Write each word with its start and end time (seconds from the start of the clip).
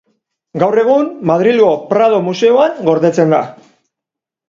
Gaur 0.63 0.81
egun, 0.83 1.11
Madrilgo 1.33 1.69
Prado 1.93 2.25
museoan 2.31 2.83
gordetzen 2.91 3.39
da. 3.39 3.47